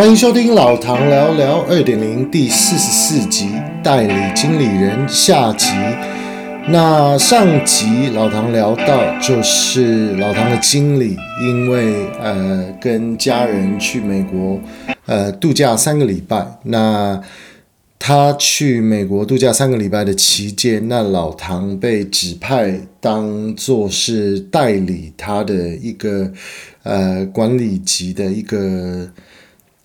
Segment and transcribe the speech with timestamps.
[0.00, 3.50] 欢迎收听老唐聊聊二点零第四十四集
[3.84, 5.66] 代理经理人下集。
[6.68, 14.58] 那上集老唐聊到，就是老唐的经理因为呃跟家人去美国
[15.04, 17.20] 呃度假三个礼拜，那
[17.98, 26.32] 他去美国度假三个礼拜的期间，那老唐被指派当做是代理他的一个
[26.84, 29.06] 呃管理级的一个。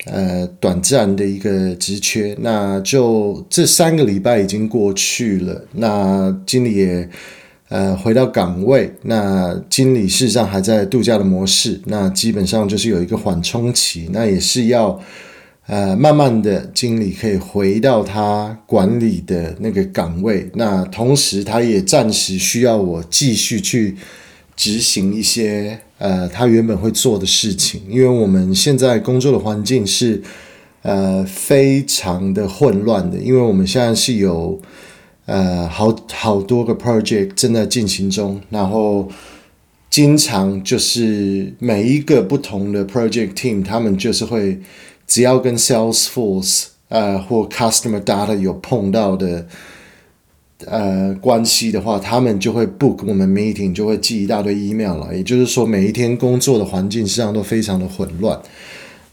[0.05, 5.65] 呃，短暂的一个职缺，那就这三个礼拜已经过去了。
[5.73, 7.09] 那经理也
[7.69, 15.01] 呃回到岗位，那经理事实上还在度假的模式，那基本上就是有一个缓冲期，那也是要
[15.65, 20.47] 呃慢慢的经理可以回到他管理的那个岗位。
[20.53, 23.95] 那同时他也暂时需要我继续去
[24.55, 25.79] 执行一些。
[25.97, 30.21] 呃，他原本会做的事情，因为我们现在工作的环境是
[30.81, 34.59] 呃非常的混乱的，因为我们现在是有
[35.25, 39.07] 呃好好多个 project 正在进行中，然后
[39.89, 44.59] 经常就是每一个不同的 project team，他们就是会
[45.07, 49.47] 只要跟 Salesforce 呃或 Customer Data 有碰到的。
[50.65, 55.13] 呃，关系的话，他们就会 book 我们 meeting，就会寄一大堆 email 了。
[55.13, 58.39] 也就是说，每一天工作的环境实际上都非常的混乱。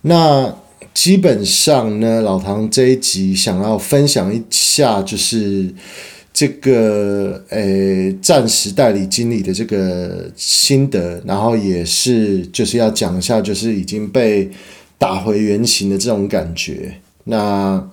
[0.02, 0.54] 那
[0.94, 5.74] 基本上呢，老唐这一集想要分享一下，就是
[6.32, 14.48] 这个呃暂时代理经理的这个心得，然后也是就是要讲一下，就是已经被
[14.96, 16.94] 打回原形的这种感觉。
[17.24, 17.84] 那。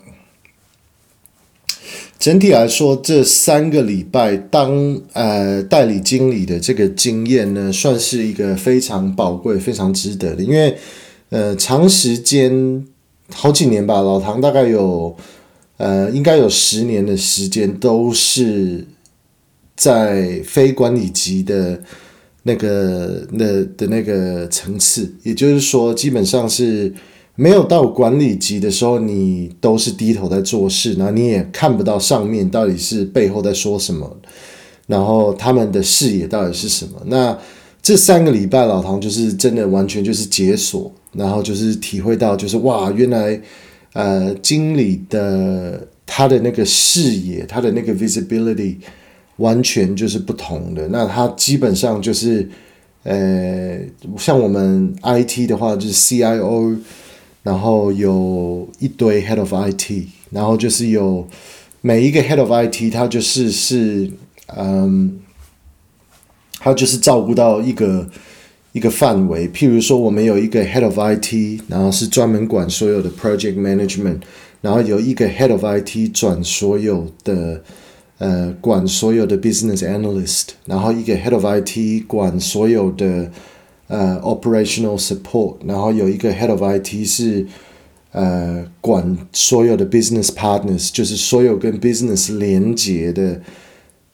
[2.19, 10.43] 整体来说，这三个礼拜当呃代理经理的这个经验呢，算是一个非常宝贵、非常值得的。
[10.43, 10.75] 因为
[11.29, 12.85] 呃长时间
[13.33, 15.15] 好几年吧，老唐大概有
[15.77, 18.85] 呃应该有十年的时间都是
[19.77, 21.81] 在非管理级的
[22.43, 26.93] 那个那的那个层次，也就是说，基本上是。
[27.39, 34.17] 没有到管理级的时候，你都是低头在做事，然后你也看不到上面到底是背后在说什么，
[34.87, 37.01] 然后他们的视野到底是什么。
[37.05, 37.37] 那
[37.81, 43.39] 这三个礼拜，老唐就是真的完全就是解锁，然后就是体会到，就是哇，原来
[43.93, 48.75] 呃经理的他的那个视野，他的那个 visibility
[49.37, 50.85] 完全就是不同的。
[50.89, 52.49] 那他基本上就是
[53.03, 53.79] 呃，
[54.17, 56.75] 像我们 IT 的话，就是 CIO。
[57.41, 61.27] 然后有一堆 head of IT，然后就是有
[61.81, 64.11] 每一个 head of IT，他就是是
[64.57, 65.19] 嗯，
[66.59, 68.09] 他就是照顾到一个
[68.73, 69.47] 一个范围。
[69.49, 74.19] 譬如说，我们有一个 head of IT，然后是专门管所有的 project management，
[74.61, 77.63] 然后有一个 head of IT 转所有的
[78.17, 83.31] 呃管所有的 business analyst，然后一个 head of IT 管所有的。
[83.89, 87.43] 呃，operational support，然后有一个 head of IT 是
[88.11, 93.41] 呃管所有的 business partners，就是所有跟 business 连接的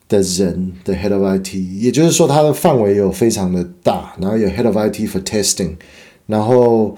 [0.08, 5.76] 的人的 head of IT，也就是说它的范围有非常的大，然后有 head of IT for testing，
[6.26, 6.96] 然后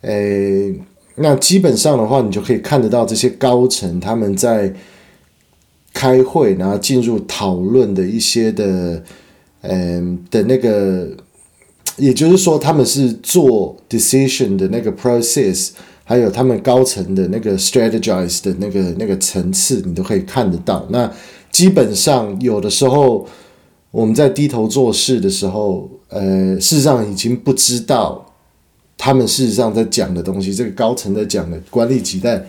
[0.00, 0.74] 诶，
[1.16, 4.72] 那基本上的话，你就可以看得到这些高层他们在
[5.92, 9.04] 开会，然后进入讨论的一些的
[9.60, 11.14] 嗯的那个。
[11.96, 15.70] 也就是说，他们是做 decision 的那个 process，
[16.02, 20.84] 还有他们高层的那个 strategize 的那个那个层次，你都可以看得到。
[20.90, 21.08] 那
[21.52, 23.24] 基本上有的时候
[23.92, 28.26] 我们在低头做事的时候，呃，事实上已经不知道
[28.98, 32.44] 他们事实上在讲的东西，这个高层在讲的管理级在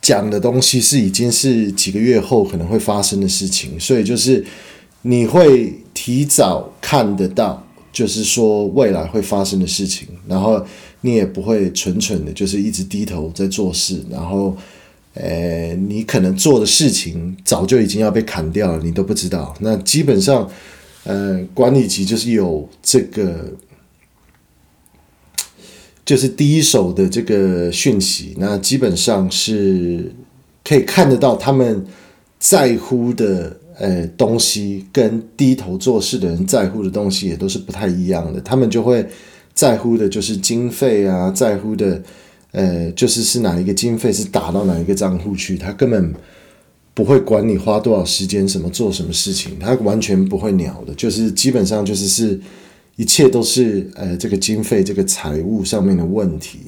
[0.00, 4.42] 讲的东西是已经是几个月后可能会发生的事情，所以就是
[5.02, 7.62] 你会提早看得到。
[7.96, 10.62] 就是说未来会发生的事情，然后
[11.00, 14.54] 你也不会蠢蠢的，就是一直低头在做事，然后，
[15.14, 19.56] 呃，你可能做的事情早就已经要被砍掉了，你都不知道。
[19.60, 20.46] 那基本上，
[21.04, 23.50] 呃，管理级就是有这个，
[26.04, 30.12] 就是第一手的这个讯息，那基本上是
[30.62, 31.86] 可以看得到他们
[32.38, 33.56] 在乎的。
[33.78, 38.40] 呃，东西跟低头做事的人在乎的东西也都是不太一样的。
[38.40, 39.06] 他们就会
[39.52, 42.02] 在乎的就是经费啊，在乎的
[42.52, 45.58] 呃，就是是哪一个经费是打到哪一个账户去。
[45.58, 46.14] 他根本
[46.94, 50.94] 不会管你花多少时间，什么做什么事情，他完全不会鸟的。
[50.94, 52.40] 就是基本上就是是
[52.96, 56.60] 一切都是呃这个经费这个财务上面的问题。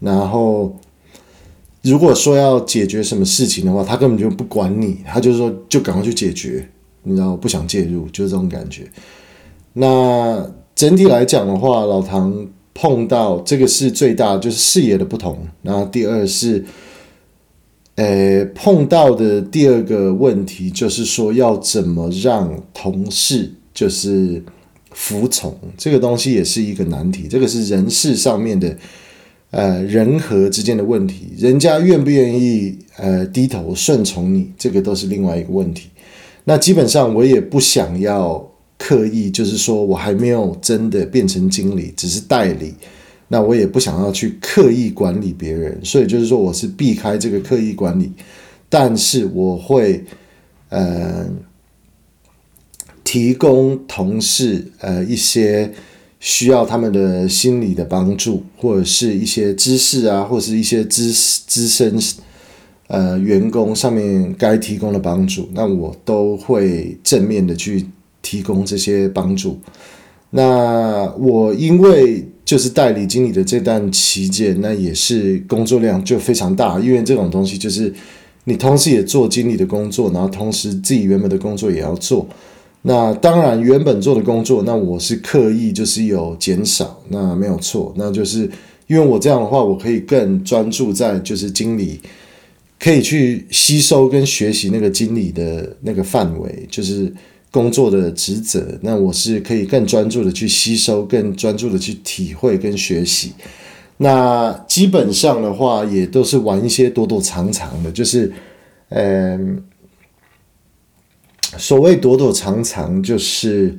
[0.00, 0.76] 然后
[1.88, 6.68] 如果说要解决什么事情的话，他根本就不管你，他就是说就赶快去解决，
[7.04, 8.90] 你知道不想介入，就是这种感觉。
[9.74, 15.38] 那整体来讲的话，老唐碰到这个是最大，就是视野的不同。
[15.62, 16.64] 然后第二是。
[17.96, 24.44] 诶，碰到的第二个问题就是说，要怎么让同事就是
[24.90, 27.26] 服从这个东西，也是一个难题。
[27.26, 28.76] 这个是人事上面的，
[29.50, 31.28] 呃，人和之间的问题。
[31.38, 35.88] 人家愿不愿意呃低头顺从你，这个都是另外一个问题。
[36.44, 42.74] 那基本上我也不想要刻意，就是说我还没有真的变成经理，只是代理。
[43.28, 48.12] 那我也不想要去刻意管理别人，所以就是说我是避开这个刻意管理，
[48.68, 50.04] 但是我会
[50.68, 51.26] 呃
[53.02, 55.72] 提供同事呃一些
[56.20, 61.12] 需要他们的心理的帮助，或者是一些知识啊，或者是一些资
[61.46, 61.98] 资深
[62.88, 67.86] 呃员工上面该提供的帮助，那我都会正面的去
[68.22, 69.58] 提供这些帮助。
[70.30, 72.26] 那我因为。
[72.46, 77.92] 就是代理经理的这段期间，那也是工作量就非常大，因为这种东西就是
[78.44, 82.24] 你同时也做经理的工作，然后同时自己原本的工作也要做。
[82.86, 88.50] 那当然原本做的工作，那我是刻意就是有减少，那没有错，那就是
[88.86, 92.00] 因为我这样的话，我可以更专注在就是经理
[92.78, 97.12] 可以去吸收跟学习那个经理的那个范围，就是。
[97.52, 103.32] 工作的职责，那我是可以更专注的去吸收，更专注的去体会跟学习。
[103.96, 108.30] 那基本上的话，也都是玩一些躲躲藏藏的，就是，
[108.90, 109.62] 嗯，
[111.58, 113.76] 所谓躲躲藏藏，就是，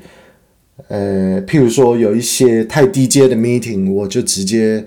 [0.88, 4.85] 呃，譬如说有一些太低阶的 meeting，我就直接，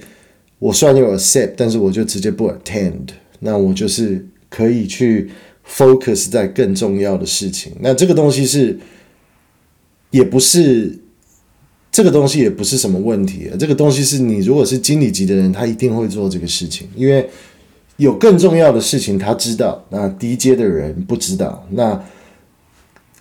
[0.58, 3.08] 我虽然有 accept，但是我就直接不 attend，
[3.40, 5.30] 那我就是可以去。
[5.72, 8.76] focus 在更重要的事情，那这个东西是，
[10.10, 10.98] 也不是，
[11.92, 13.48] 这个东西也不是什么问题。
[13.56, 17.24] 这个东西是你如果是经理级的人，他一定会做这个事情，因为
[17.98, 22.04] 有更重要的事情他知道，那低阶的人不知道，那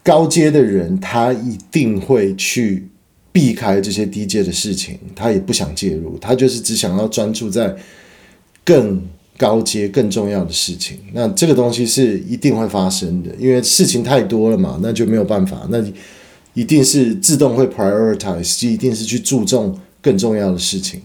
[0.10, 2.88] 高阶的人他一定会去
[3.32, 7.76] 避开这些低阶的事情，他也不想介入，他就是只想要专注在
[8.64, 9.02] 更。
[9.40, 15.82] 高阶更重要的事情，那这个东西是一定会发生的，因为事情太多了嘛，那就没有办法，那
[16.54, 21.02] 一定是自动会 prioritize，一定是去注重更重要的事情。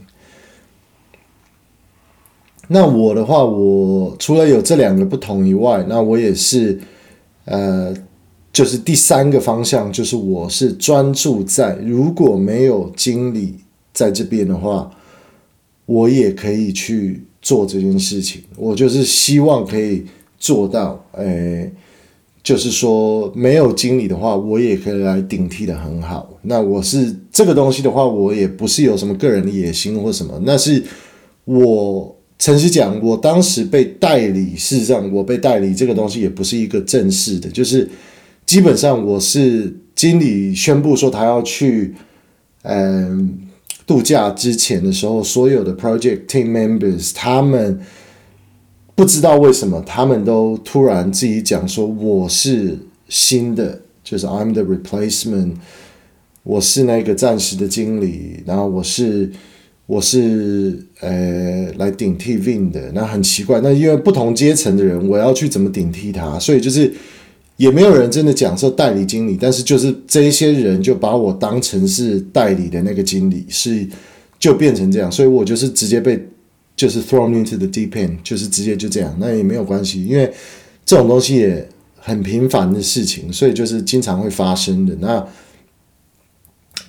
[2.66, 6.80] 那我的话，我除了有这两个不同以外，那我也是，
[7.44, 7.94] 呃，
[8.54, 13.56] 就是第三个方向，就是我是专注在如果没有经理
[13.92, 14.90] 在这边的话，
[15.84, 17.22] 我也可以去。
[17.44, 20.02] 做这件事情，我就是希望可以
[20.38, 21.70] 做到，诶，
[22.42, 26.26] 就是说没有经理的话，我也可以来顶替的很好。
[26.40, 30.82] 那我是这个东西的话，我也不是有什么个人的野心或什么，那是
[31.44, 37.86] 我诚实讲，我当时被代理，事实上我被代理这个东西也不是一个正式的，就是
[38.46, 41.94] 基本上我是经理宣布说他要去，
[42.62, 43.40] 嗯。
[43.86, 47.78] 度假之前的时候，所有的 project team members 他们
[48.94, 52.78] 不知道为什么，他们都突然自己讲说：“我是
[53.10, 55.56] 新的，就是 I'm the replacement，
[56.44, 59.30] 我是那个暂时的经理，然后我是
[59.84, 66.38] 我是呃来顶替 Vin 的。”那很奇怪，那因为不同阶层的人，我要去怎么顶替他？
[66.38, 66.90] 所以就是。
[67.56, 73.86] 也没有人真的讲说代理经理，但是就是这一些人就把我当成是代理的那个经理，是
[74.40, 76.20] 就变成这样，所以我就是直接被
[76.74, 80.28] 就是 thrown into the deep end，就是直接就这样，那也没有关系，因为
[80.84, 84.96] 这种东西也很频繁的事情，所以就是经常会发生的。
[85.00, 85.24] 那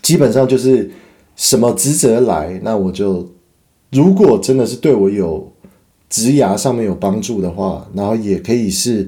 [0.01, 0.89] 基本上就是
[1.35, 3.31] 什么职责来，那我就
[3.91, 5.53] 如果真的是对我有
[6.09, 9.07] 职涯上面有帮助的话，然后也可以是。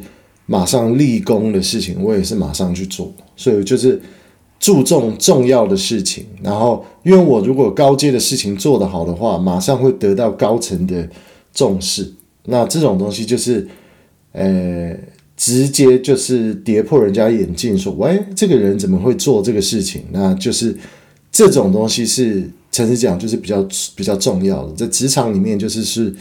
[0.50, 4.02] 马上立功的事情，我也是马上去做，所以就是
[4.60, 6.26] 注重重要的事情。
[6.42, 11.08] 然后，因为我如果高阶的事情做得好的话，马上会得到高层的
[11.54, 12.10] 重视。
[12.46, 13.68] 那这种东西就是，
[14.32, 14.98] 呃，
[15.36, 20.74] 直接就是跌破人家眼镜，说：“喂，这个人怎么会做这个事情？”那就是
[21.30, 23.62] 这种东西是诚实讲，就是比较
[23.98, 24.74] 比较重要的。
[24.76, 26.16] 在职场里面，就是是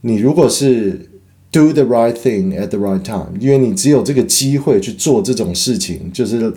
[0.00, 1.11] 你如果是。
[1.52, 6.50] Do the right thing at the right time，因为你只有这个机会去做这种事情，就是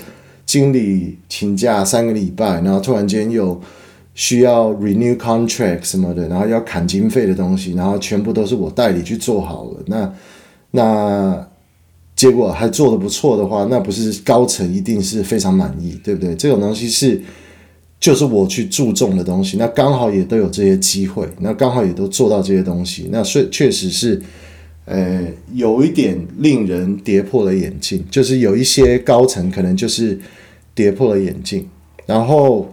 [0.45, 3.59] 经理请假三个礼拜，然后突然间又
[4.13, 9.83] 需要 renew contract 什么的，然后要砍经费的东西，然后全部都是我代理去做好了。
[9.87, 10.13] 那
[10.71, 11.47] 那
[12.15, 16.33] 结果还做得不错的话，那不是高层一定是非常满意，对不对？
[16.35, 17.21] 这种东西是
[17.99, 24.21] 就是我去注重的东西，那刚好也都有这些机会，那刚好也都做到这些东西，那所以确实是，
[24.85, 30.19] 呃，有一点令人跌破了眼镜，就是有一些高层可能就是
[30.73, 31.67] 跌破了眼镜，
[32.05, 32.71] 然后。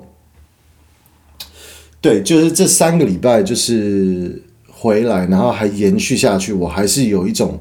[2.02, 6.52] 对，就是这三个礼拜，就是回来，然后还延续下去。
[6.52, 7.56] 我还是有一种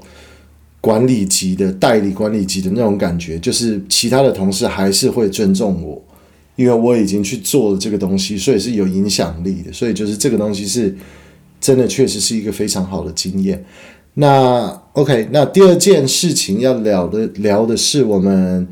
[0.82, 6.04] 管理级的代理管理级的那种感觉，就是其他的同事还是会尊重我，
[6.56, 9.72] 因为我已经去做了这个东西，所以是有影响力的。
[9.72, 10.98] 所以就是这个东西是
[11.60, 13.64] 真的，确实是一个非常好的经验。
[14.16, 18.68] 那 OK，那第二件事情要聊的聊的是我们。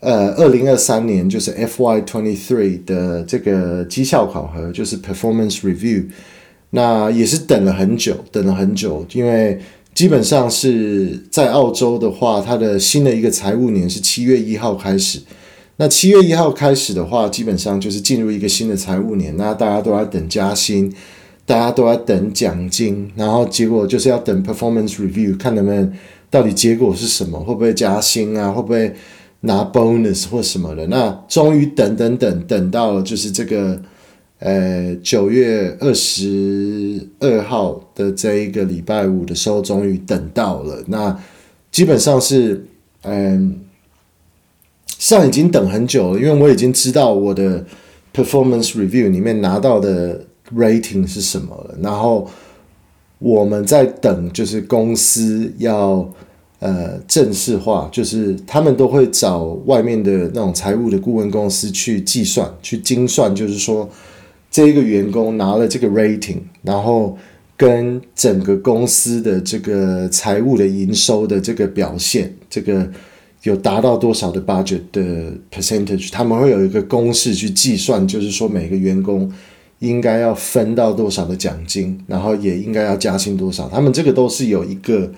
[0.00, 6.06] 呃，二零二三年就是 FY twenty three 的这个绩效考核，就是 performance review。
[6.70, 9.60] 那也是等了很久，等了很久，因为
[9.92, 15.20] 基本上是在澳洲的话，它的新的一个财务年是七月一号开始。
[15.76, 20.90] 那七月一号开始的话，基本上就是进入一个新的财务年，那大家都在等加薪，
[21.50, 25.92] 大家都在等奖金，然后结果就是要等 performance review，看能不能
[26.30, 28.94] 到底结果是什么，会不会加薪啊，会不会？
[29.42, 33.80] 拿 bonus 或什么的，那终于等等等等到了，就是这个
[34.38, 40.84] 呃九月二十二号的这一个礼拜五的时候，终于等到了。
[40.88, 41.18] 那
[41.72, 42.66] 基本上是
[43.00, 43.60] 嗯，
[44.98, 47.64] 上已经等很久了，因为我已经知道我的
[48.14, 50.22] performance review 里面拿到的
[50.54, 52.28] rating 是什么，然后
[53.18, 56.08] 我们在等，就是公司要。
[56.62, 63.88] 呃，正式化就是他们都会找外面的那种财务的顾问公司去计算、去精算，就是说
[64.50, 67.16] 这一个员工拿了这个 rating，然后
[67.56, 72.86] 跟整个公司的这个财务的营收的这个表现，这个
[73.44, 79.32] 有达到多少的 budget 的 percentage，他们会有一个公式去计算，就是说每个员工
[79.80, 85.10] 应该要分到多少的奖金，然后也应该要加薪多少，他们这个都是有一个。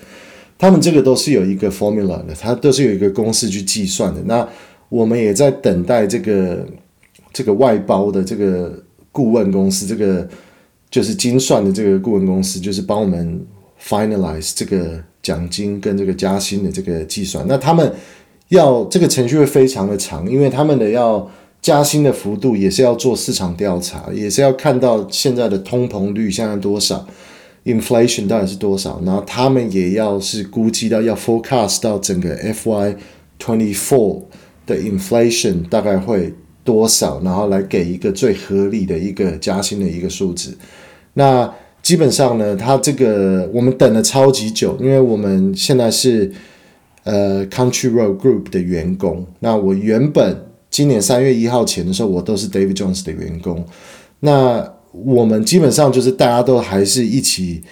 [0.58, 4.22] 他们这个都是有一个 formula 的，它都是有一个公式去计算的。
[4.26, 4.48] 那
[4.88, 6.64] 我们也在等待这个
[7.32, 8.72] 这个外包的这个
[9.10, 10.28] 顾问公司，这个
[10.88, 13.44] 就是精算的这个顾问公司，就是帮我们
[13.84, 17.44] finalize 这个奖金跟这个加薪的这个计算。
[17.48, 17.92] 那他们
[18.50, 21.28] 要这个程序会非常的长，因为他们的要
[21.62, 27.06] 加薪的幅度也是要做市场调查，也是要看到现在的通膨率现在多少。
[27.64, 29.00] Inflation 到底是多少？
[29.06, 32.96] 然后他们也要是估计到要 forecast 到整个 FY
[33.38, 34.22] twenty four
[34.66, 40.58] 的 inflation 大概会多少，然后来给一个最合理的一个加薪的一个数字。
[41.14, 41.48] 那
[41.80, 46.32] 基本上呢，他这个我们等了超级久，因为我们现在是
[47.04, 49.24] 呃 Country Road Group 的员工。
[49.38, 53.64] 那我原本今年三月一号前的时候，我都是 David Jones 的员工。
[54.20, 57.62] 那我们基本上就是大家都还是一起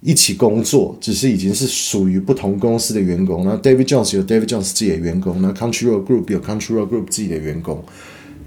[0.00, 3.44] 一起工作，只是已经是属于不同公司的员工。
[3.44, 7.82] 那 David Jones 有 David Jones 自己的员工，那 Country Road Group 有 Country Road Group 自己的员工。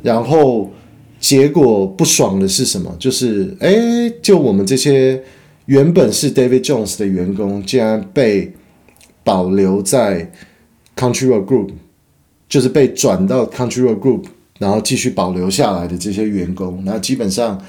[0.04, 0.72] 然后
[1.20, 2.94] 结果不爽的是什么？
[3.00, 5.22] 就是哎，就我们这些
[5.68, 8.54] 原本是 David Jones 的员工，竟然被
[9.24, 10.32] 保留在
[10.96, 11.70] Country Road Group，
[12.50, 14.26] 就是被转到 Country Road Group，
[14.58, 17.64] 然后继续保留下来的这些员工，那基本上。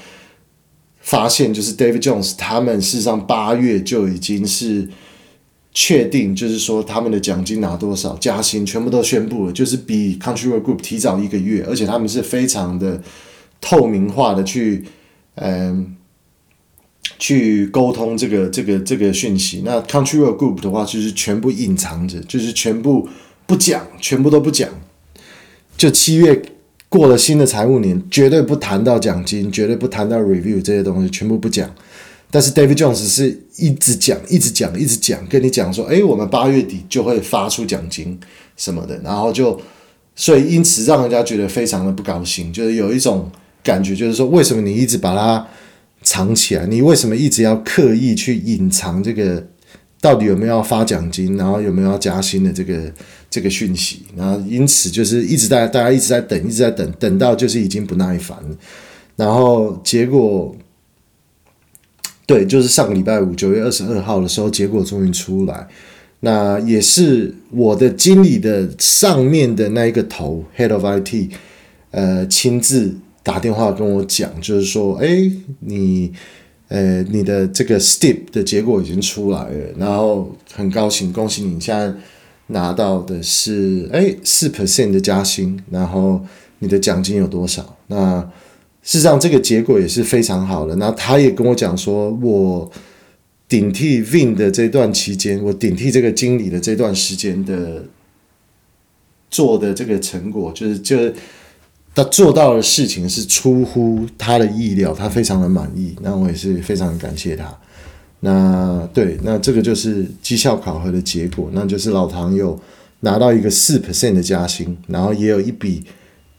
[1.03, 4.87] 发现就是 David Jones 他们事实上八月就已经是
[5.73, 13.01] 确定，就是说他们的奖金拿多少，加薪全部都宣布了，就是比 Country Road Group 提早一个月，而且他们是非常的
[13.59, 14.85] 透明化的去
[15.33, 15.95] 嗯
[17.17, 19.63] 去沟通这个这个这个讯息。
[19.65, 23.09] 那 Country Road Group 的话就是全部隐藏着，就是全部
[23.51, 24.69] 不讲，全部都不讲，
[25.75, 26.41] 就七月。
[26.87, 31.69] 过了新的财务年，绝对不谈到奖金，绝对不谈到 review 这些东西，全部不讲。
[32.29, 38.17] 但是 David Jones 是一直讲，一直讲，一直讲，跟你讲说，诶，我们八月底就会发出奖金
[38.55, 39.59] 什么的，然后就，
[40.15, 43.29] 所以因此让人家觉得非常的不高兴，就是有一种
[43.61, 45.45] 感觉，就是说，为什么你一直把它
[46.03, 46.65] 藏起来？
[46.67, 49.45] 你为什么一直要刻意去隐藏这个？
[50.01, 52.91] 到底有没有要发奖金，然后有没有要加薪的这个
[53.29, 54.01] 这个讯息？
[54.17, 58.37] 然后因此就是一直在大家一直在等，一直在等，等到就是已经不耐烦。
[59.15, 60.55] 然后结果，
[62.25, 65.67] 对，就是上个礼拜五九月二十二号的时候，结果终于出来。
[66.21, 71.31] 那也是我的经理的上面的那一个头，Head of IT，
[71.91, 76.11] 呃，亲自打电话跟我讲，就是说，哎，你，
[76.71, 81.93] 呃，你的这个 step 的结果已经出来了，然后很高兴，恭喜你现在
[82.47, 86.21] 拿到的是，哎，四 percent 的加薪，然后
[86.59, 87.77] 你的奖金有多少？
[87.87, 88.21] 那
[88.81, 90.73] 事实上这个结果也是非常好的。
[90.77, 92.71] 那他也跟我讲说，我
[93.49, 97.83] 顶替 Vin 的这段期间，我顶替这个经理的这段时间的
[99.29, 100.97] 做的这个成果，就是就。
[101.93, 107.53] 他做到的事情是出乎他的意料，他非常的满意，那我也是非常感谢他。
[108.21, 112.57] 那对，那这个就是绩效考核的结果，那就是老唐有
[113.01, 115.83] 拿到一个四 percent 的加薪，然后也有一笔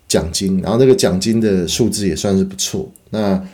[0.09, 2.91] 奖金，然后这个奖金的数字也算是不错。
[3.11, 3.47] 那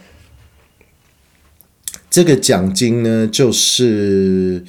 [2.09, 4.62] 这个奖金呢，就是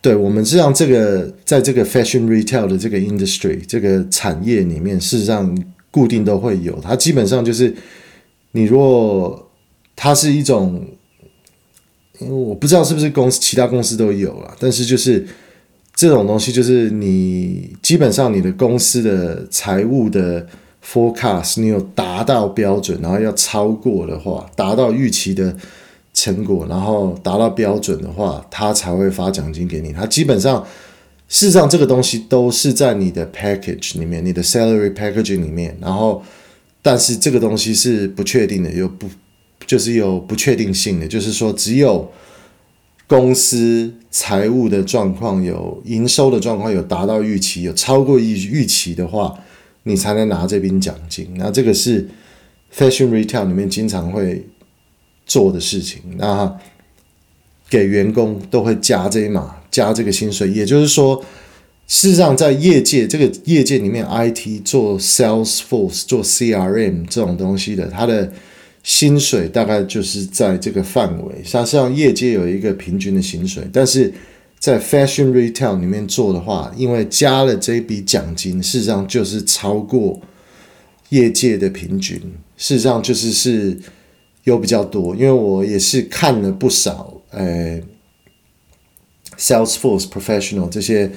[0.00, 5.54] 对我们是让这个在这个 fashion retail 的这个 industry 这个产业里面，事实上。
[5.92, 7.72] 固定都会有，它基本上就是，
[8.52, 9.50] 你如果
[9.94, 10.84] 它是一种，
[12.18, 15.24] 因为我不知道是不是公司其他公司都有了，但是就是
[15.94, 20.46] 这种东西，就是你基本上你的公司的财务的
[20.82, 25.54] forecast，你有达到标准，然后要超过的话，达到预期的
[26.14, 29.92] 成果，然后达到标准的话，他才会发奖金给你。
[29.92, 30.66] 他基本上。
[31.32, 35.74] 事实上，这个东西都是在你的 package 里面，你的 salary packaging 里面。
[35.80, 36.22] 然后，
[36.82, 39.08] 但是这个东西是不确定的，有不
[39.66, 42.12] 就是有不确定性的，就是说，只有
[43.06, 49.34] 公司财务的状况有营收的状况有达到预期，有超过预预期的话，
[49.84, 51.26] 你才能拿这笔奖金。
[51.36, 52.06] 那这个是
[52.76, 54.46] fashion retail 里面经常会
[55.24, 56.02] 做的事情。
[56.18, 56.58] 那
[57.70, 59.61] 给员工都会加这一码。
[59.72, 61.24] 加这个薪水，也就是说，
[61.88, 68.30] 事实上在业界这个业界里面，IT 做 Salesforce 做 CRM 这种东西的，它的
[68.82, 71.42] 薪水大概就是在这个范围。
[71.42, 74.12] 像像业界有一个平均的薪水，但是
[74.58, 80.20] 在 Fashion Retail 里面做的话，因为加了这笔奖金，事实上就是超过
[81.08, 82.20] 业界的平均。
[82.58, 83.78] 事实上就是是
[84.44, 87.80] 有比较多，因为我也是看了不少，呃。
[89.42, 91.10] Salesforce Professional 这些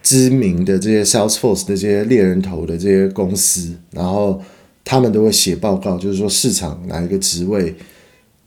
[0.00, 4.40] 知名的这些 Salesforce 的这些猎人头的这些公司，然后
[4.84, 7.74] 他们都会写报告，就是说市场哪一个职位，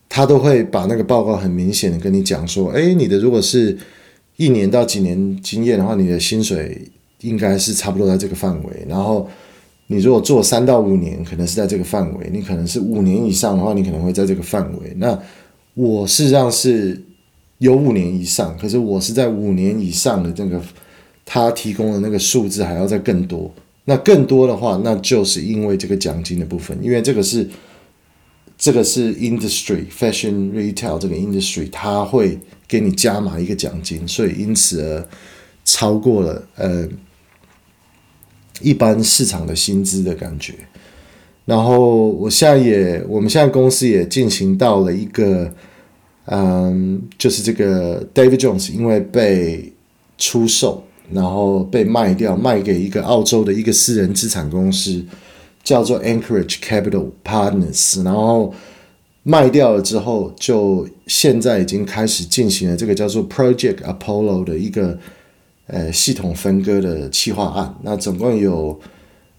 [0.07, 3.77] 他都会把那个报告很明显的跟你讲说，哎，你的如果是
[4.37, 8.85] 一年到几年经验的话，你的薪水应该是差不多在这个范围。
[8.87, 9.29] 然后
[9.87, 14.93] 你如果做三到五年，可能是在这个范围；你可能是五年以上的话，你可能会在这个范围。
[14.95, 15.19] 那
[15.73, 16.97] 我事实上是。
[17.61, 20.59] 有五年以上，可是我是在五年以上的这个，
[21.23, 23.53] 他提供的那个数字还要再更多。
[23.85, 27.47] 那更多的话，那就是因为这个奖金的部分，因为这个是
[28.57, 35.07] 这个是 industry fashion retail 这个 industry，他会给你加码一个奖金，所以因此而
[35.63, 36.89] 超过了呃
[38.59, 40.55] 一般市场的薪资的感觉。
[41.45, 45.53] 然后我现在也，我们现在公司也进行到了一个。
[46.25, 49.71] 嗯，就是这个 David Jones 因为被
[50.17, 55.03] 出售，然后被卖掉，卖给一个澳洲的一个私人资产公司，
[55.63, 58.03] 叫做 Anchorage Capital Partners。
[58.03, 58.53] 然后
[59.23, 64.97] 卖掉了之后，就现在已经开始进行了这个叫做 Project Apollo 的一个
[65.67, 67.75] 呃系统分割的企划案。
[67.81, 68.79] 那总共有。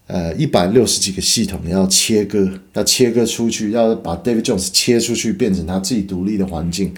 [0.05, 6.93] 呃，一百六十几个系统要切割，要切割出去，要把 David Jones 切出去，变成他自己独立的环境。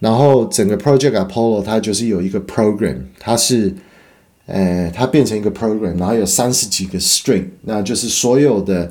[0.00, 3.74] 然后整个 Project Apollo 它就是有一个 program，它是，
[4.46, 8.90] 呃，它变成一个 program，然后有三十几个 string，那就是所有的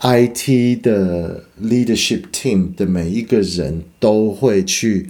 [0.00, 5.08] IT 的 leadership team 的每一个人都会去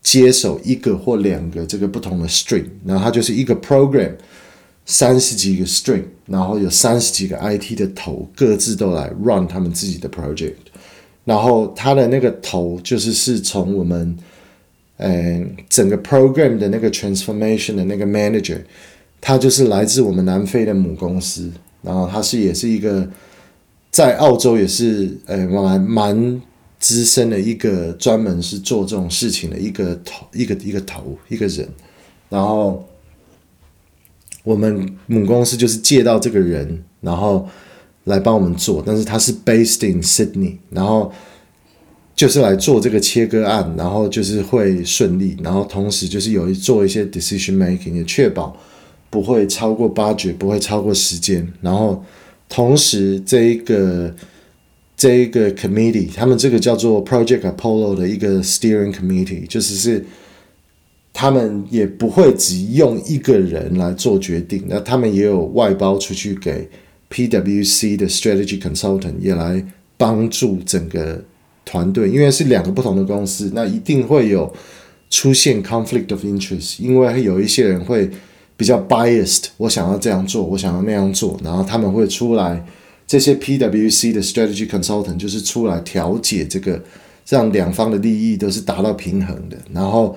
[0.00, 4.12] 接手一个或两个这个不同的 string，然后它就是一个 program。
[4.86, 10.54] 三十几个 string，然后有三十几个 IT 的头，各自都来 run 他们自己的 project。
[11.24, 14.16] 然后他的那个头就是是从我们，
[14.96, 18.58] 呃，整个 program 的那个 transformation 的那个 manager，
[19.20, 21.50] 他就是来自我们南非的母公司。
[21.82, 23.08] 然后他是也是一个
[23.90, 26.42] 在澳洲也是呃蛮蛮
[26.80, 31.68] 资深的一个专门是做这种事情的一个头一个一个头一个人，
[32.28, 32.84] 然后。
[34.42, 37.48] 我们母公司就是借到这个人，然后
[38.04, 41.12] 来帮我们做，但是他是 based in Sydney，然后
[42.14, 48.56] 就是来做这个切割案，然后就是会顺利，然后同时就是有一做一些 decision making，也确保
[49.10, 52.02] 不会超过 budget，不会超过时间，然后
[52.48, 54.14] 同时这一个
[54.96, 60.04] 这一个 committee，他们这个叫做 Project Apollo 的一个 steering committee，就是是
[61.12, 66.68] 他们也不会只用一个人来做决定，那他们也有外包出去给
[67.10, 69.64] PwC 的 strategy consultant 也来
[69.96, 71.22] 帮助整个
[71.64, 74.52] 团队，因为是两个不同的公司，那一定会有
[75.08, 78.10] 出现 conflict of interest，因为有一些人会。
[78.56, 82.62] 比较 biased，我想要这样做，我想要那样做，然后他们会出来，
[83.06, 86.78] 这些 PwC 的 strategy consultant 就是出来调解这个，
[87.26, 90.14] 让两方的利益都是达到平衡的，然后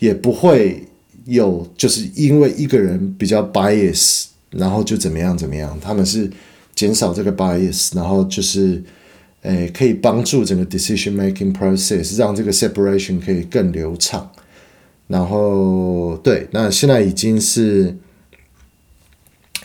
[0.00, 0.84] 也不会
[1.26, 6.28] 有就是因为一个人比较 bias，然后就怎么样怎么样，他们是
[6.74, 8.82] 减少这个 bias，然后就是
[9.42, 14.28] 诶可以帮助整个 decision making process，让这个 separation 可以更流畅。
[15.06, 17.96] 然后对，那现在已经是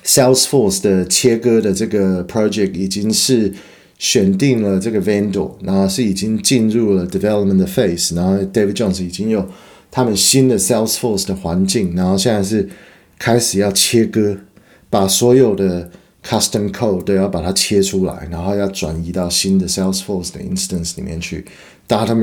[0.04, 3.54] Salesforce 的切割的这个 project 已经是
[3.98, 9.48] 选定了这个 vendor，然后是已经进入了 development 的 phase，然后 David Jones 已经有
[9.96, 12.68] 他们新的 Salesforce 的环境，然后现在是
[13.18, 14.38] 开始要切割，
[14.90, 15.90] 把所有的
[16.22, 21.46] custom code 都要把它切出来，然后要转移到新的 Salesforce 的 instance 里面去
[21.88, 22.14] ，data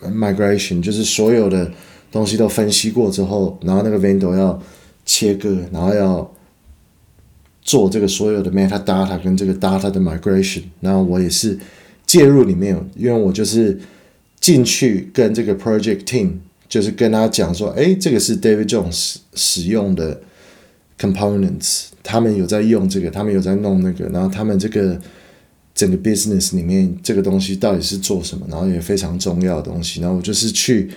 [0.00, 1.72] migration 就是所有的。
[2.10, 4.58] 东西都分析过之后，然后那个 vendor 要
[5.04, 6.34] 切割，然后要
[7.60, 11.58] 做这个所有的 metadata 跟这个 data 的 migration，然后我也是
[12.06, 13.78] 介入里面，因为我就是
[14.40, 16.30] 进去跟这个 project team，
[16.68, 20.20] 就是跟他讲说，哎，这个是 David Jones 使用的
[20.98, 25.00] components，他们有在用这个，他们有在弄那个，然后他们这个
[25.74, 30.90] 整个 business 里面这个东西到底是做什么，然后也非常重要的东西，然后我就是去。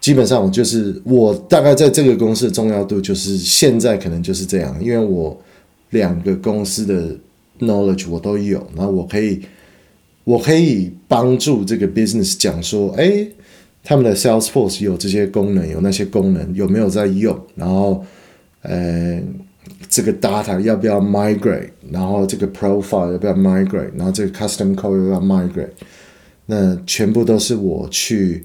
[0.00, 5.40] 基本上我就是我大概在这个公司的重要度就是现在可能就是这样，因为我
[5.90, 7.16] 两个公司的
[7.60, 9.40] knowledge 我都有，然后我可以
[10.24, 13.24] 我可以帮助这个 business 讲说，哎，
[13.82, 18.04] 他们的 Salesforce 有这些功能，有那些功能有没有在用，然后
[18.62, 19.20] 呃
[19.88, 25.70] 这个 data 要不要 migrate，然后这个 profile 要不要 migrate，然后这个 custom code 要不要 migrate，
[26.46, 28.44] 那全部都是我去。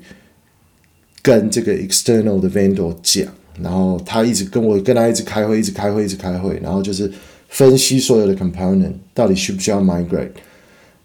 [1.24, 3.28] 跟这个 external 的 vendor 讲，
[3.62, 7.12] 然后他一直跟我跟他一直开会，一直开会，一直开会，然后就是
[7.50, 10.30] 分析所有的 component 到底需不需要 migrate。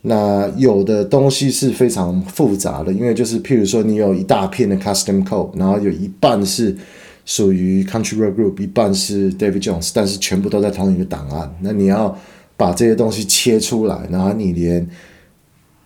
[0.02, 6.76] 那有的东西是非常复杂的，因为就是譬如说你有一大片的 custom code，然后有一半是
[7.24, 12.18] 属于 Country Road Group，一半是 David Jones，但是全部都在同一个档案，那你要
[12.56, 14.84] 把这些东西切出来，然后你连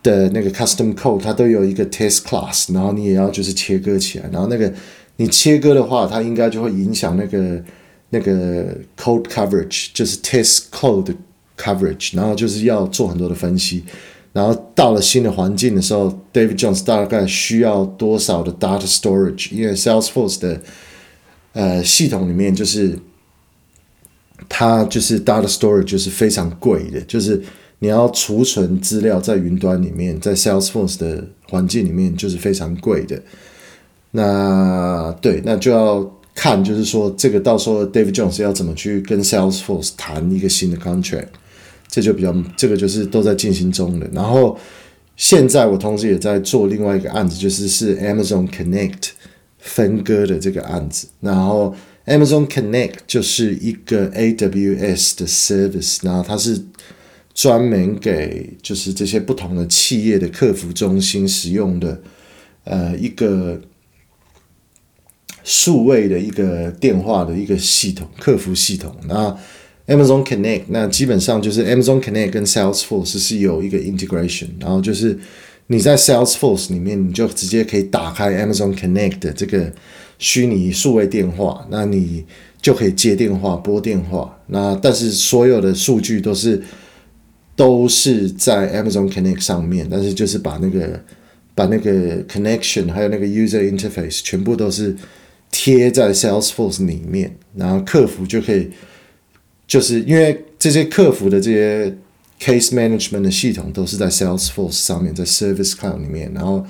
[0.02, 4.72] 的那个 custom code，它都有一个 test class，然后你也要就是切割起来，然后那个
[5.16, 7.62] 你切割的话，它应该就会影响那个
[8.09, 11.14] 那个 code coverage，就是 test code
[11.57, 13.85] coverage，然后就是要做很多的分析，
[14.33, 19.55] 然后到了新的环境的时候，David Jones 大概需要多少的 data storage？
[19.55, 20.61] 因为 Salesforce 的
[21.53, 22.99] 呃系统里面就是
[24.49, 27.42] 它就是 data storage 就是非常贵的，就是。
[27.79, 33.21] 你要储存资料在云端里面，在 Salesforce 的环境里面就是非常贵的。
[34.12, 36.03] 那对，那就要
[36.35, 41.29] 看，就是说这个到时候 David Jones 要怎么去跟 Salesforce 谈一个新的 contract，
[41.96, 44.06] 这就比较，这个就是都在进行中的。
[44.12, 44.59] 然后
[45.16, 49.12] 现在我同时也在做另外一个案子，就是是 Amazon Connect
[49.59, 51.09] 分割的这个案子。
[51.20, 56.62] 然后 Amazon Connect 就是一个 AWS 的 service，然后它是。
[57.38, 62.00] 专门给就是这些不同的企业的客服中心使用的，
[62.64, 63.61] 呃，一个
[65.44, 68.96] 数位的一个电话的一个系统，客服系统。
[69.06, 69.37] 那
[69.87, 75.18] Amazon Connect，那基本上就是 Amazon Connect 跟 Salesforce 是有一个 integration，然后就是
[75.66, 79.72] 你在 Salesforce 里面，你就直接可以打开 Amazon Connect 的这个
[80.18, 82.25] 虚拟数位电话，那你
[82.61, 84.38] 就可以接电话、拨电话。
[84.49, 86.62] 那但是所有的数据都是。
[87.59, 91.03] 都是在 Amazon Connect 上面，但是就是把那个
[91.55, 94.94] 把那个 connection 还有那个 user interface 全部都是
[95.51, 98.68] 贴在 Salesforce 里面，然后客服就可以，
[99.66, 101.94] 就是因为这些客服的这些
[102.40, 106.64] case management 的系统都是在 Salesforce 上面，在 Service Cloud 里面，然后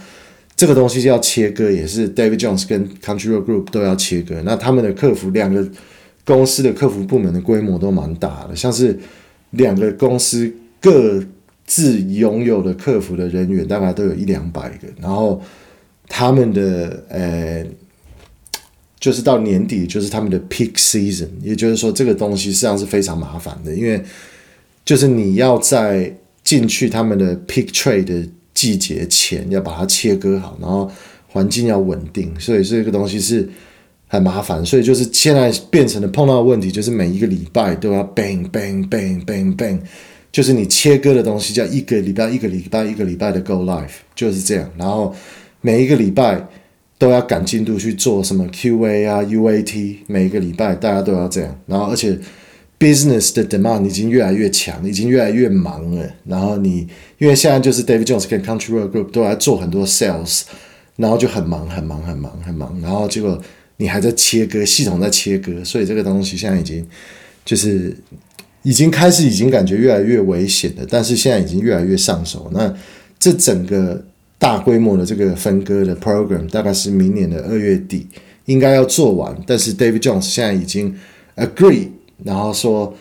[0.55, 4.41] 这个东西就要切割，也是 David Jones 跟 Country Road Group 都要切割。
[4.45, 5.69] 那他们的客服两个
[6.25, 8.99] 公司的客服部门的规模都蛮大的，像是
[9.51, 10.53] 两个公司。
[10.79, 11.21] 各
[11.65, 15.43] 自拥有的客服的人员大概都有一两百个，然后
[16.07, 17.67] 他们的呃，
[19.07, 24.03] 就是到年底就是他们的 peak season，也就是说这个东西实际上是非常麻烦的，因为
[24.85, 30.91] 就是你要在进去他们的 peak trade 的季节前，要把它切割好，然后
[31.29, 33.49] 环境要稳定，所以这个东西是
[34.09, 34.67] 很麻烦。
[34.67, 39.79] 所以就是现在变成了碰到的问题，就是每一个礼拜都要 bang bang bang bang bang，
[40.33, 44.69] 就是你切割的东西叫一个礼拜一个礼拜一个礼拜的 go live，就是这样。
[44.77, 45.15] 然后
[45.61, 46.45] 每一个礼拜
[46.99, 51.59] 都要赶进度去做什么 QA 啊 UAT，每一个礼拜大家都要这样。
[51.67, 52.19] 然后而且。
[52.79, 56.07] Business 的 demand 已经越来越强，已经越来越忙了。
[56.27, 60.43] 然后你因为现在就是 David Jones 跟 Country Road Group 都在做很多 sales，
[60.97, 62.79] 然后就很忙很忙很忙很忙。
[62.83, 63.41] 然后结果
[63.79, 66.87] 你还在切割，系统在切割，所以这个东西现在已经
[67.47, 67.97] 就是
[68.61, 70.87] 已经开始已经感觉越来越危险了。
[70.87, 72.51] 但是现在已经越来越上手。
[72.53, 72.71] 那
[73.19, 74.05] 这整个
[74.39, 78.07] 大规模的这个分割的 program 大概是明年的二月底
[78.45, 79.37] 应该要做完。
[79.47, 80.95] 但是 David Jones 现在已经
[81.37, 81.89] agree。
[82.25, 82.95] 然后说，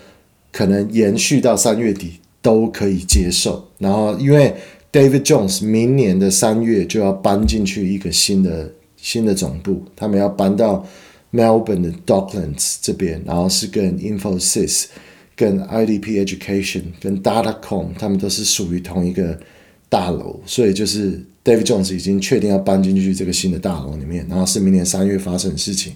[0.51, 3.65] 可能延续到三月底都可以接受。
[3.77, 4.53] 然后，因为
[4.91, 10.85] David Jones 明年的三月就要搬进去一个新的新的总部，他们要搬到
[11.31, 14.87] Melbourne 的 Docklands 这边，然后是跟 Infosys、
[15.33, 19.39] 跟 IDP Education、跟 Datacom，他们都是属于同一个
[19.89, 25.93] 大楼，所以就是 David Jones 已经确定要搬进去这个新的大楼里面，然后是明年三月发生的事情。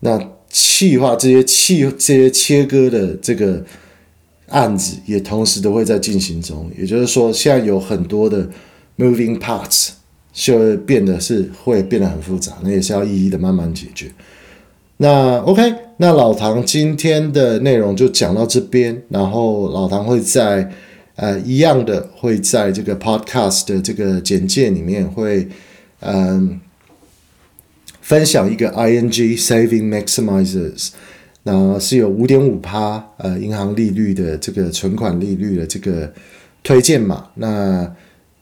[0.00, 0.20] 那。
[0.48, 3.62] 气化这些气这些切割的这个
[4.48, 8.48] 案子也同时都会在进行中，也就是说，现在有很多的
[8.96, 9.88] moving parts，
[10.32, 14.10] 就会变得是会变得很复杂，那也是要一一的慢慢解决。
[14.98, 20.72] 那 OK，那老唐今天的内容就讲到这边，然后老唐会在
[21.16, 25.48] 呃一样的会在这个 podcast 的这个简介里面会
[26.00, 26.60] 嗯。
[28.02, 30.90] 分享一个 ING Saving Maximizers，
[31.42, 36.14] 那是有五点五趴呃银行利率的这个存款利率的这个
[36.62, 37.92] 推荐码，那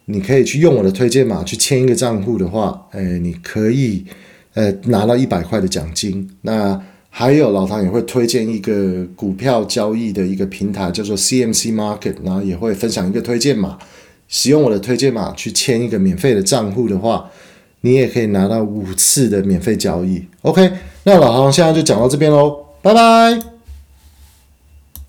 [0.05, 4.05] 你可以去用我的推荐码去签一个账户的话，呃，你可以
[4.53, 6.29] 呃拿到一百块的奖金。
[6.43, 6.79] 那
[7.17, 13.79] 还有老唐也会推荐一个股票交易的一个平台叫做 CMC Market，然后也会分享一个推荐码，
[14.27, 17.31] 使用我的推荐码去签一个免费的账户的话。
[17.83, 20.73] 你也可以拿到五次的免费交易，OK？
[21.05, 23.54] 那老唐现在就讲到这边喽，拜拜。